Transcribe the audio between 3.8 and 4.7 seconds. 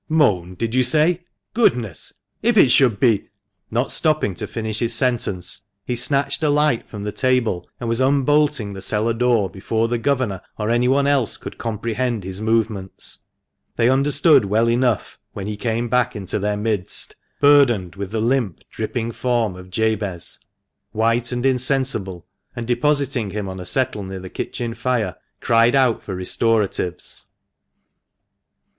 stopping to